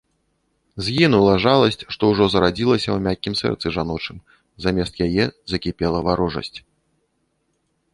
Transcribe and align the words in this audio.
Згінула 0.85 1.33
жаласць, 1.43 1.87
што 1.97 2.03
ўжо 2.13 2.25
зарадзілася 2.35 2.83
ў 2.93 2.99
мяккім 3.09 3.33
сэрцы 3.45 3.67
жаночым, 3.79 4.17
замест 4.69 4.93
яе 5.11 5.23
закіпела 5.55 5.99
варожасць. 6.11 6.57